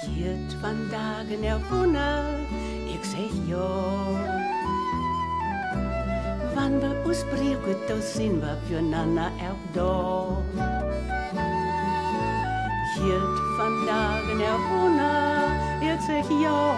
[0.00, 2.24] Hiert van dagen er Wunder,
[2.86, 3.68] ich sag ja.
[6.54, 10.42] Wann wir uns brauchen, da sind wir füreinander auch da.
[12.94, 14.58] Hiert van dagen er
[15.80, 16.74] Sag ja.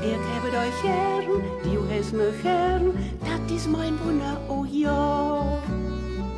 [0.00, 5.58] Ich habe euch gern, du hast mich gern, dat is mein Wunder, oh ja.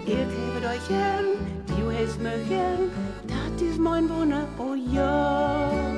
[0.04, 1.24] Ich habe euch gern,
[1.68, 2.90] du hast mich gern,
[3.26, 5.93] dat is mein Wunder, oh ja.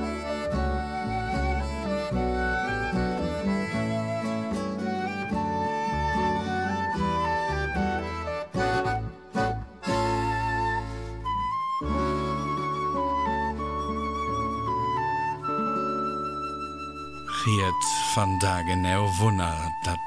[18.16, 19.98] Van dagen er Wunder, dat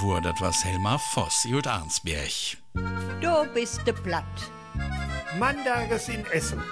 [0.00, 2.56] wur dat was Helmar Voss, Jut Arnsberg.
[3.20, 4.50] Du bist de platt.
[5.38, 6.62] Mandages in Essen.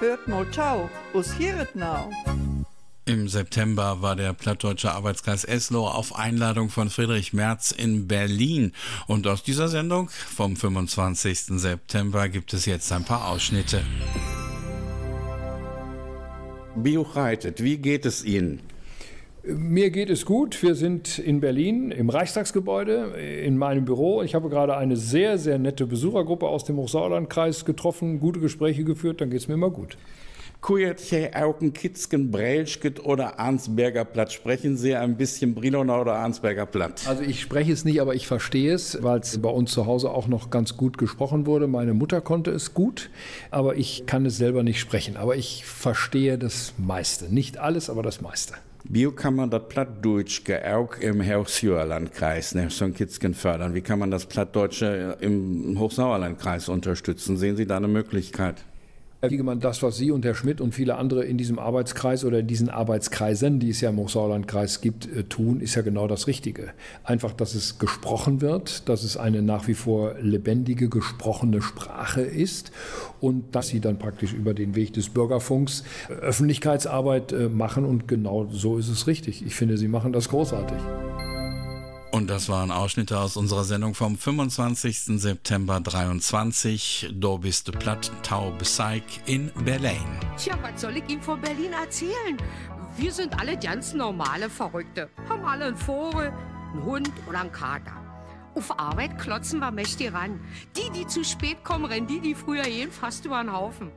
[0.00, 2.10] Hört mal tau, us hieret now.
[3.04, 8.72] Im September war der Plattdeutsche Arbeitskreis Eslow auf Einladung von Friedrich Merz in Berlin.
[9.06, 11.60] Und aus dieser Sendung vom 25.
[11.60, 13.84] September gibt es jetzt ein paar Ausschnitte.
[16.74, 18.73] Bio reitet, wie geht es Ihnen?
[19.46, 20.62] Mir geht es gut.
[20.62, 23.12] Wir sind in Berlin im Reichstagsgebäude
[23.44, 24.22] in meinem Büro.
[24.22, 29.20] Ich habe gerade eine sehr, sehr nette Besuchergruppe aus dem Hochsauerlandkreis getroffen, gute Gespräche geführt.
[29.20, 29.98] Dann geht es mir immer gut.
[30.62, 34.32] Kujetche, Auken, Kitzken, Brelschket oder Arnsberger Platt.
[34.32, 37.06] Sprechen Sie ein bisschen Briloner oder Arnsberger Platt?
[37.06, 40.10] Also ich spreche es nicht, aber ich verstehe es, weil es bei uns zu Hause
[40.10, 41.66] auch noch ganz gut gesprochen wurde.
[41.66, 43.10] Meine Mutter konnte es gut,
[43.50, 45.18] aber ich kann es selber nicht sprechen.
[45.18, 47.26] Aber ich verstehe das meiste.
[47.26, 48.54] Nicht alles, aber das meiste.
[48.86, 53.74] Wie kann man das Plattdeutsche auch im Hochsauerlandkreis, ne, so Kitzken fördern?
[53.74, 57.38] Wie kann man das Plattdeutsche im Hochsauerlandkreis unterstützen?
[57.38, 58.62] Sehen Sie da eine Möglichkeit?
[59.24, 62.40] Herr Wiegemann, das, was Sie und Herr Schmidt und viele andere in diesem Arbeitskreis oder
[62.40, 66.26] in diesen Arbeitskreisen, die es ja im Hochsauerlandkreis gibt, äh, tun, ist ja genau das
[66.26, 66.74] Richtige.
[67.04, 72.70] Einfach, dass es gesprochen wird, dass es eine nach wie vor lebendige, gesprochene Sprache ist
[73.22, 78.06] und dass Sie dann praktisch über den Weg des Bürgerfunks äh, Öffentlichkeitsarbeit äh, machen und
[78.06, 79.42] genau so ist es richtig.
[79.46, 80.76] Ich finde, Sie machen das großartig.
[82.14, 85.20] Und das waren Ausschnitte aus unserer Sendung vom 25.
[85.20, 87.08] September 23.
[87.12, 89.98] Do bist du platt, Tau Beseig in Berlin.
[90.36, 92.36] Tja, was soll ich Ihnen von Berlin erzählen?
[92.96, 95.10] Wir sind alle ganz normale Verrückte.
[95.28, 96.32] Haben alle einen Vogel,
[96.72, 98.00] einen Hund oder einen Kater.
[98.54, 100.38] Auf Arbeit klotzen wir mächtig ran.
[100.76, 103.90] Die, die zu spät kommen, rennen die, die früher gehen, fast über den Haufen.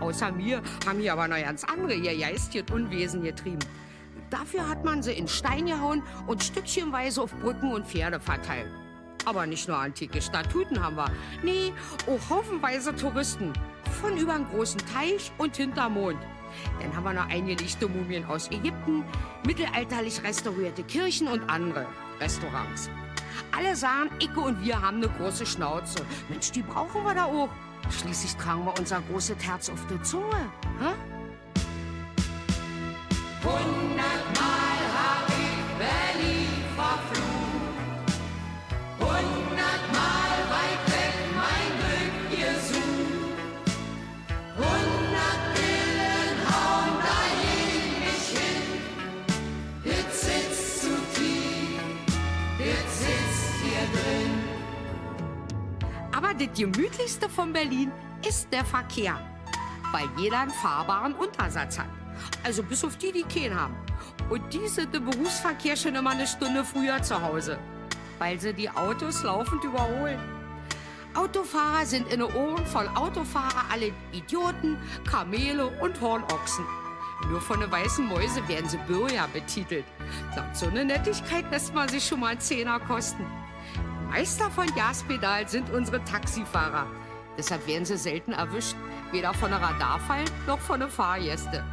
[0.00, 3.58] Außer mir haben hier aber noch ganz andere ihr geistiges Unwesen getrieben.
[4.32, 8.72] Dafür hat man sie in Stein gehauen und stückchenweise auf Brücken und Pferde verteilt.
[9.26, 11.12] Aber nicht nur antike Statuten haben wir.
[11.42, 11.74] Nee,
[12.06, 13.52] auch haufenweise Touristen.
[14.00, 16.18] Von über einen großen Teich und hinterm Mond.
[16.80, 19.04] Dann haben wir noch eingelegte Mumien aus Ägypten,
[19.46, 21.86] mittelalterlich restaurierte Kirchen und andere
[22.18, 22.88] Restaurants.
[23.54, 26.06] Alle sagen, Icke und wir haben eine große Schnauze.
[26.30, 27.50] Mensch, die brauchen wir da auch.
[27.90, 30.50] Schließlich tragen wir unser großes Herz auf der Zunge.
[30.80, 30.94] Hä?
[33.44, 34.11] Hundertmal
[56.46, 57.92] das gemütlichste von Berlin
[58.26, 59.18] ist der Verkehr,
[59.92, 61.88] weil jeder einen fahrbaren Untersatz hat.
[62.44, 63.76] Also bis auf die, die keinen haben.
[64.28, 67.58] Und die sind im Berufsverkehr schon immer eine Stunde früher zu Hause,
[68.18, 70.18] weil sie die Autos laufend überholen.
[71.14, 74.78] Autofahrer sind in den Ohren von Autofahrer alle Idioten,
[75.08, 76.64] Kamele und Hornochsen.
[77.28, 79.84] Nur von den weißen Mäuse werden sie Bürger betitelt.
[80.34, 83.24] Na, so eine Nettigkeit lässt man sich schon mal einen Zehner kosten.
[84.12, 86.86] Meister von Gaspedal sind unsere Taxifahrer.
[87.38, 88.76] Deshalb werden sie selten erwischt,
[89.10, 91.64] weder von der Radarfall noch von den Fahrgästen.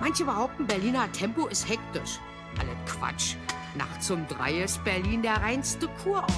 [0.00, 2.18] Manche behaupten, Berliner Tempo ist hektisch.
[2.58, 3.34] Alle Quatsch.
[3.74, 6.32] Nachts um drei ist Berlin der reinste Kurort.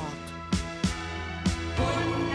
[1.76, 2.27] Hundertmal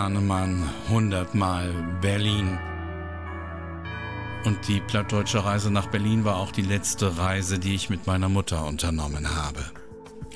[0.00, 2.58] Hahnemann, 100 Mal Berlin.
[4.46, 8.30] Und die plattdeutsche Reise nach Berlin war auch die letzte Reise, die ich mit meiner
[8.30, 9.60] Mutter unternommen habe.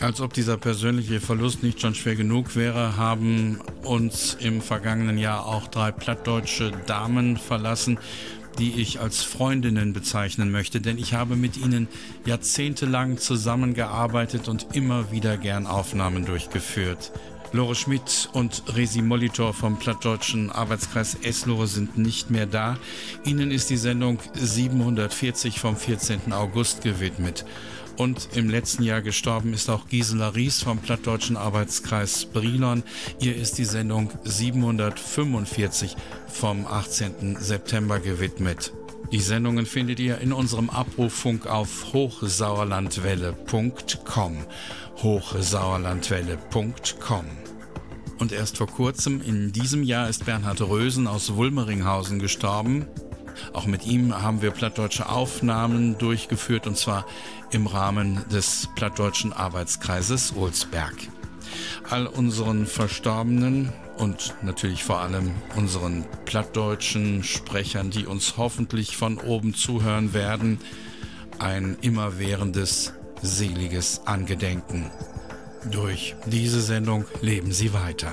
[0.00, 5.46] Als ob dieser persönliche Verlust nicht schon schwer genug wäre, haben uns im vergangenen Jahr
[5.46, 7.98] auch drei plattdeutsche Damen verlassen,
[8.58, 11.88] die ich als Freundinnen bezeichnen möchte, denn ich habe mit ihnen
[12.26, 17.12] jahrzehntelang zusammengearbeitet und immer wieder gern Aufnahmen durchgeführt.
[17.54, 22.76] Lore Schmidt und Resi Molitor vom plattdeutschen Arbeitskreis Esslore sind nicht mehr da.
[23.24, 26.32] Ihnen ist die Sendung 740 vom 14.
[26.32, 27.44] August gewidmet.
[27.96, 32.82] Und im letzten Jahr gestorben ist auch Gisela Ries vom plattdeutschen Arbeitskreis Brilon.
[33.20, 35.94] Ihr ist die Sendung 745
[36.26, 37.36] vom 18.
[37.38, 38.72] September gewidmet.
[39.12, 44.38] Die Sendungen findet ihr in unserem Abrufunk auf hochsauerlandwelle.com.
[45.04, 47.43] hochsauerlandwelle.com.
[48.18, 52.86] Und erst vor kurzem in diesem Jahr ist Bernhard Rösen aus Wulmeringhausen gestorben.
[53.52, 57.06] Auch mit ihm haben wir plattdeutsche Aufnahmen durchgeführt und zwar
[57.50, 60.94] im Rahmen des plattdeutschen Arbeitskreises Olsberg.
[61.90, 69.54] All unseren Verstorbenen und natürlich vor allem unseren plattdeutschen Sprechern, die uns hoffentlich von oben
[69.54, 70.58] zuhören werden,
[71.38, 72.92] ein immerwährendes,
[73.22, 74.90] seliges Angedenken.
[75.70, 78.12] Durch diese Sendung leben Sie weiter.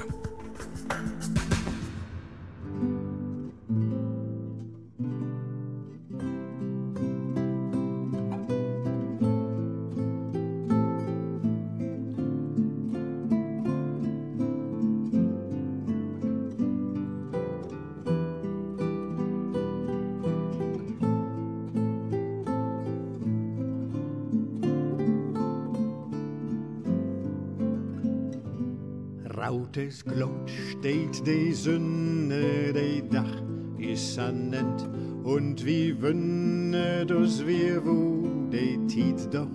[31.22, 33.42] Steht die Sonne, die Dach
[33.78, 34.88] ist annent
[35.24, 39.48] und wie wünne dus wir, wo die Tiet doch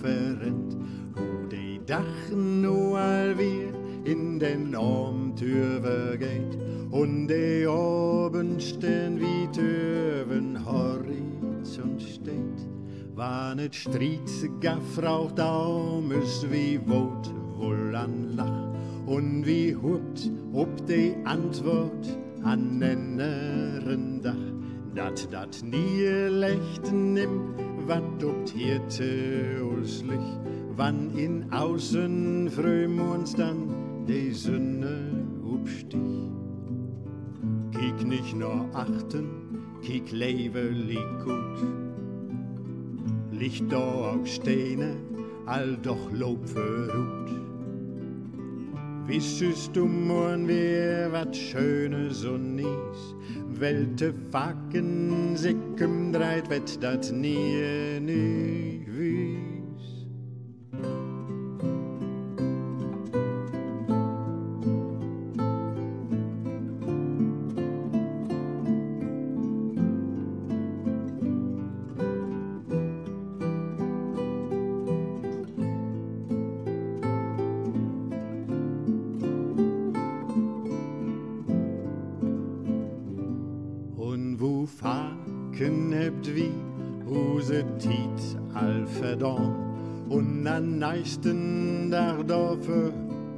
[0.00, 0.76] verrennt,
[1.14, 3.72] wo die Dach nur all wir
[4.04, 6.58] in den Armtür geht
[6.90, 12.68] und die Abendstern wie Töven Horizont steht.
[13.14, 18.73] Wann et Striet gaffrauch Daumes wie Wot wohl an Lach
[19.06, 24.34] und wie hupt ob die Antwort an nenneren Dach,
[24.94, 27.54] dat dat nie lecht nimm,
[27.86, 30.26] wat optierte uslich,
[30.76, 32.50] wann in außen
[33.00, 36.00] uns dann die Sonne upstich.
[37.72, 39.26] Kiek nicht nur achten,
[39.82, 40.70] kiek lebe
[41.24, 41.58] gut,
[43.32, 44.96] Licht da auch Steine,
[45.44, 47.43] all doch Lob verruht.
[49.06, 53.14] Wissest du morgen wer wat Schönes und nies,
[53.60, 59.53] Welte Facken sickem dreit, wett dat nie nie wies.
[92.26, 92.92] Dafür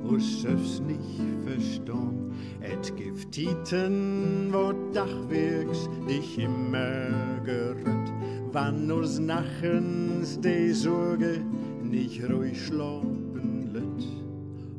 [0.09, 2.33] us es nicht verstorn.
[2.61, 8.13] Et gibt Tieten, wo Dachwerks dich immer gerät,
[8.53, 11.41] wann us nachens de Sorge
[11.83, 14.25] nicht ruhig schlafen lässt.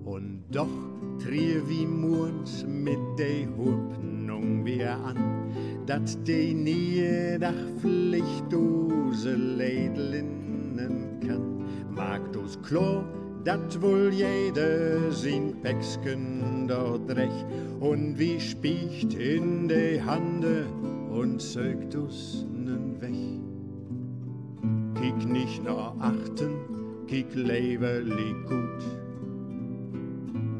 [0.05, 0.67] Und doch
[1.19, 5.51] trier wie Murns mit de Hoffnung wir an,
[5.85, 11.46] dat de nie Dach Pflicht dose Lädelinnen kann.
[11.97, 13.03] Mag dus klar,
[13.43, 17.45] dat wohl jeder sin Päcksken dort recht
[17.79, 20.65] und wie spiecht in de Hande
[21.09, 23.41] und zögt us nen weg.
[25.01, 26.53] Kiek nicht nur achten,
[27.07, 28.83] kiek leberlich gut.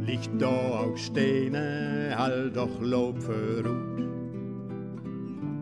[0.06, 4.17] Liegt da auch Steine, all doch Lob verruht.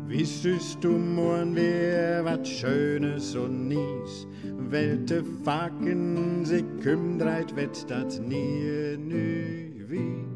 [0.07, 4.27] Wissest du morgen wer wat Schönes und nies,
[4.69, 10.34] Welte Facken sich kümmert, wett dat nie nü wies.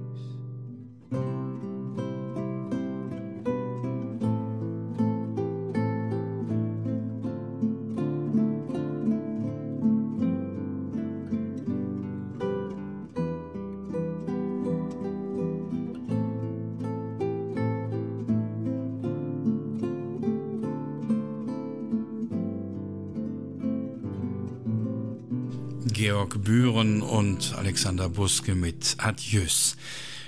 [26.80, 29.76] Bühren und Alexander Buske mit Adieus.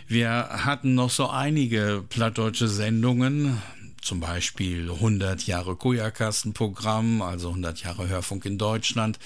[0.08, 3.62] Wir hatten noch so einige plattdeutsche Sendungen,
[4.02, 9.18] zum Beispiel 100 Jahre Kujakassenprogramm, also 100 Jahre Hörfunk in Deutschland.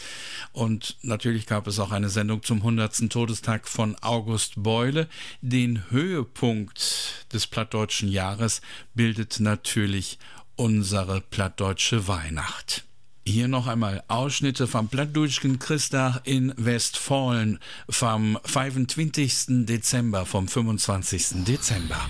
[0.52, 3.10] Und natürlich gab es auch eine Sendung zum 100.
[3.10, 5.08] Todestag von August Beule.
[5.42, 8.62] Den Höhepunkt des plattdeutschen Jahres
[8.94, 10.20] bildet natürlich
[10.58, 12.84] unsere plattdeutsche Weihnacht.
[13.28, 17.58] Hier noch einmal Ausschnitte vom Plattdeutschen Christag in Westfalen
[17.90, 19.66] vom 25.
[19.66, 21.44] Dezember, vom 25.
[21.44, 22.08] Dezember.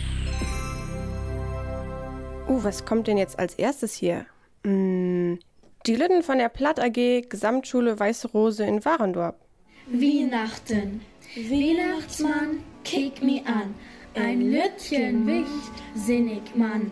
[2.50, 4.26] Uh, was kommt denn jetzt als erstes hier?
[4.66, 5.40] Hm,
[5.86, 9.36] die Lütten von der Platt AG Gesamtschule Weiße Rose in Warendorf.
[9.88, 11.00] Weihnachten.
[11.38, 13.74] Weihnachtsmann, kick mi an.
[14.16, 15.50] Ein Lütchen winkt,
[15.96, 16.92] sinnig Mann.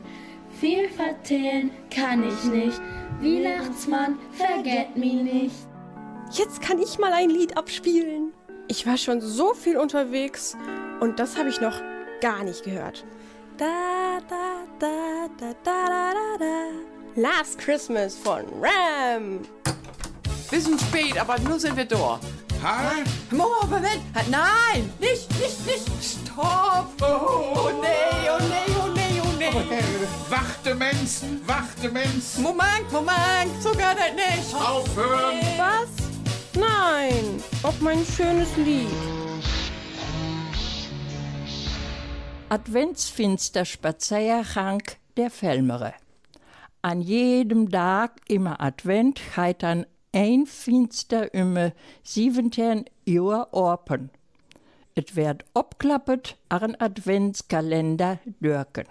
[0.64, 2.82] Viel vertellen kann ich nicht.
[3.20, 5.55] Weihnachtsmann, vergett mich nicht.
[6.32, 8.32] Jetzt kann ich mal ein Lied abspielen.
[8.70, 10.55] Ich war schon so viel unterwegs
[11.01, 11.82] und das habe ich noch
[12.22, 13.03] gar nicht gehört.
[13.57, 17.22] Da, da, da, da, da, da, da.
[17.22, 19.41] Last Christmas von Ram.
[20.49, 22.22] Bisschen spät, aber nun sind wir da.
[22.64, 23.03] Hi.
[23.32, 24.01] Moment.
[24.32, 25.89] Nein, nicht, nicht, nicht.
[26.01, 26.93] Stopp.
[27.01, 28.73] Oh, nee, oh nee, oh nee,
[29.52, 30.30] nee.
[30.30, 32.44] Wachte Mensen, wachte Mensen.
[32.44, 34.56] Moment, Moment, so geht das nicht.
[34.56, 35.39] Aufhören.
[35.58, 35.89] Was?
[36.56, 38.88] Nein, auf mein schönes Lied.
[42.50, 44.84] Adventsfinster Spaziergang
[45.18, 45.94] der Felmere.
[46.84, 51.72] An jedem Tag immer Advent heit dann ein Finster immer
[52.04, 54.12] 17 Uhr open.
[54.96, 58.86] Et werd opklappet an Adventskalender dürken.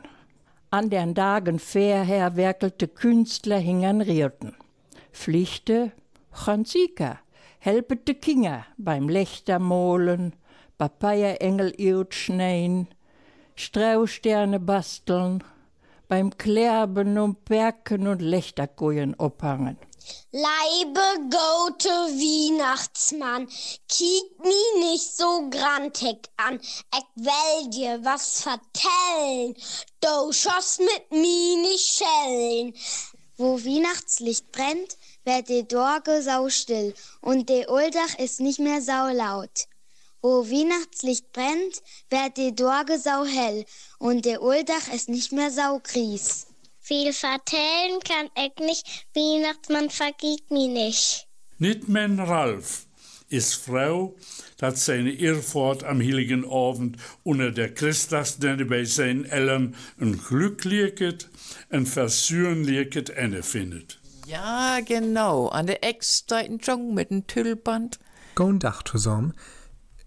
[0.75, 4.55] An den Tagen vorher werkelte Künstler hingen Rierten.
[5.13, 5.93] Pflichte
[6.31, 7.19] Franzika,
[7.59, 10.33] helpete Kinder beim Lechtermolen,
[10.79, 11.75] Papayerengel
[12.15, 12.89] schneien,
[13.55, 15.45] Strausterne basteln,
[16.09, 19.77] beim Klärben und Berken und Lechterkojen ophangen.
[20.33, 23.49] Leibe gote Weihnachtsmann,
[23.89, 26.61] kiek mi nicht so grantig an.
[26.61, 29.55] Ich will dir was vertellen,
[30.01, 32.75] du schoss mit mi nicht schellen.
[33.37, 39.67] Wo Weihnachtslicht brennt, wird die Dorge saustill und der Oldach ist nicht mehr saulaut.
[40.21, 43.65] Wo Weihnachtslicht brennt, wird die Dorge sauhell
[43.99, 46.47] und der Oldach ist nicht mehr saugries.
[46.93, 51.27] Viel vertellen kann ich nicht, Weihnachtsmann vergibt mi nicht.
[51.57, 52.87] Nicht mein Ralf
[53.31, 54.15] ist Frau,
[54.59, 61.31] dat seine Irrfahrt am heiligen Abend unter der Christachsnenne bei seinen Eltern ein glückliches,
[61.71, 63.99] ein versöhnliches Ende findet.
[64.27, 65.49] Ja, genau.
[65.49, 68.01] An der Eckseiten schon mit dem Tüllband.
[68.35, 69.33] Guten Tag zusammen.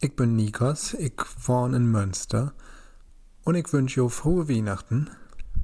[0.02, 1.14] Ich bin Nikos, ich
[1.48, 2.54] wohne in Münster.
[3.44, 5.10] Und ich wünsche euch frohe Weihnachten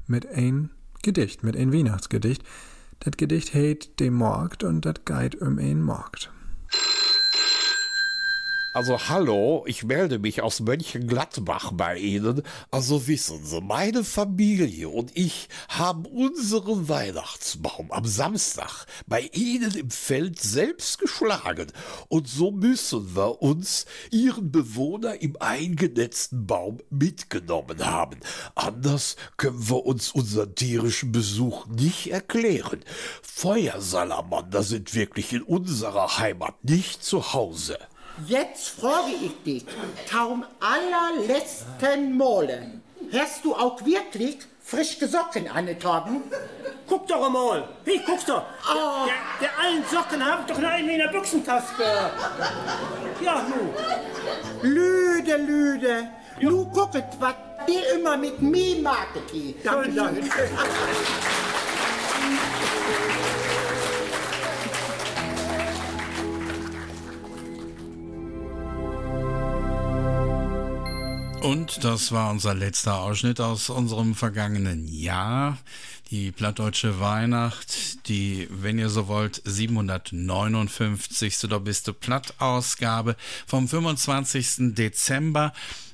[0.07, 2.43] mit ein Gedicht, mit ein Weihnachtsgedicht.
[2.99, 6.31] Das Gedicht heißt De Markt und das geht um ein Markt.
[8.73, 12.41] Also hallo, ich melde mich aus Mönchengladbach bei Ihnen.
[12.71, 19.91] Also wissen Sie, meine Familie und ich haben unseren Weihnachtsbaum am Samstag bei Ihnen im
[19.91, 21.67] Feld selbst geschlagen.
[22.07, 28.21] Und so müssen wir uns Ihren Bewohner im eingenetzten Baum mitgenommen haben.
[28.55, 32.85] Anders können wir uns unseren tierischen Besuch nicht erklären.
[33.21, 37.77] Feuersalamander sind wirklich in unserer Heimat nicht zu Hause.
[38.27, 39.65] Jetzt frage ich dich,
[40.11, 42.81] kaum allerletzten Male,
[43.13, 46.23] hast du auch wirklich frische Socken angetragen?
[46.87, 48.33] Guck doch mal, wie guckst du?
[48.33, 49.05] Oh.
[49.05, 52.11] Der, der allen Socken haben doch nur einen in der Büchsentasche.
[53.23, 54.67] Ja, nu.
[54.67, 56.09] Lüde, Lüde.
[56.41, 57.35] Nu gucket, was
[57.67, 59.21] die immer mit mir machen.
[59.63, 60.21] Danke, danke.
[71.41, 75.57] Und das war unser letzter Ausschnitt aus unserem vergangenen Jahr.
[76.11, 81.45] Die plattdeutsche Weihnacht, die, wenn ihr so wollt, 759.
[81.45, 83.15] oder beste Plattausgabe
[83.47, 84.75] vom 25.
[84.75, 85.53] Dezember.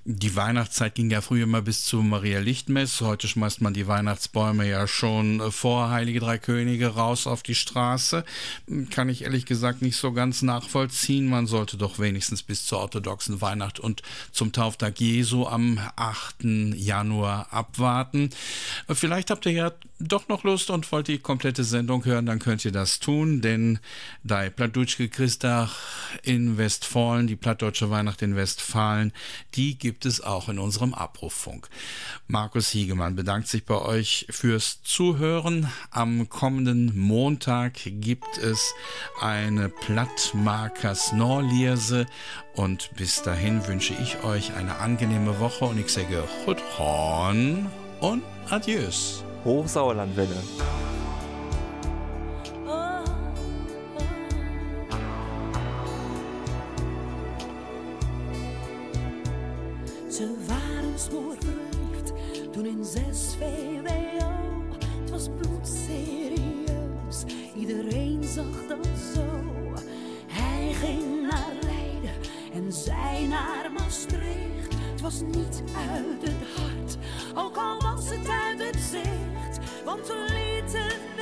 [0.10, 3.02] Die Weihnachtszeit ging ja früher immer bis zu Maria Lichtmess.
[3.02, 8.24] Heute schmeißt man die Weihnachtsbäume ja schon vor Heilige Drei Könige raus auf die Straße.
[8.90, 11.28] Kann ich ehrlich gesagt nicht so ganz nachvollziehen.
[11.28, 14.02] Man sollte doch wenigstens bis zur orthodoxen Weihnacht und
[14.32, 16.36] zum Tauftag Jesu am 8.
[16.76, 18.30] Januar abwarten.
[18.88, 22.64] Vielleicht habt ihr ja doch noch Lust und wollt die komplette Sendung hören, dann könnt
[22.66, 23.80] ihr das tun, denn
[24.24, 25.76] die Plattdeutsche Christach
[26.24, 29.12] in Westfalen, die Plattdeutsche Weihnacht in Westfalen,
[29.56, 31.68] die gibt es auch in unserem Abruffunk.
[32.28, 35.68] Markus Hiegemann bedankt sich bei euch fürs Zuhören.
[35.90, 38.74] Am kommenden Montag gibt es
[39.20, 42.06] eine Plattmarkers Norlierse
[42.54, 46.62] und bis dahin wünsche ich euch eine angenehme Woche und ich sage Chut
[48.00, 49.24] und Adieus.
[49.48, 50.36] Hochsauerlandwelle.
[60.10, 62.14] Ze waren smoorverliefd
[62.52, 64.32] toen in zes VWO.
[65.02, 67.24] Het was bloedserieus,
[67.56, 69.26] iedereen zag dat zo.
[70.28, 72.16] Hij ging naar Leiden
[72.54, 74.74] en zij naar Maastricht.
[74.92, 76.98] Het was niet uit het hart,
[77.36, 79.27] ook al was het uit het zicht
[79.88, 81.17] want zo liet